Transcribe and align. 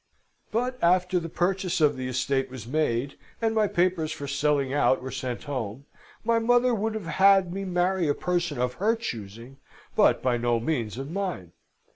"But, 0.51 0.79
after 0.81 1.19
the 1.19 1.29
purchase 1.29 1.79
of 1.79 1.95
the 1.95 2.07
estate 2.07 2.49
was 2.49 2.65
made, 2.65 3.19
and 3.39 3.53
my 3.53 3.67
papers 3.67 4.11
for 4.11 4.25
selling 4.27 4.73
out 4.73 4.99
were 4.99 5.11
sent 5.11 5.43
home, 5.43 5.85
my 6.23 6.39
mother 6.39 6.73
would 6.73 6.95
have 6.95 7.05
had 7.05 7.53
me 7.53 7.65
marry 7.65 8.07
a 8.07 8.15
person 8.15 8.57
of 8.59 8.73
her 8.81 8.95
choosing, 8.95 9.57
but 9.95 10.23
by 10.23 10.37
no 10.37 10.59
means 10.59 10.97
of 10.97 11.11
mine. 11.11 11.51